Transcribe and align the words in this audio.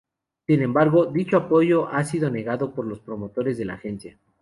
Sin 0.47 0.63
embargo, 0.63 1.05
dicho 1.05 1.37
apoyo 1.37 1.85
ha 1.87 2.03
sido 2.03 2.31
negado 2.31 2.73
por 2.73 2.87
los 2.87 2.99
promotores 3.01 3.59
de 3.59 3.65
la 3.65 3.75
agencia. 3.75 4.17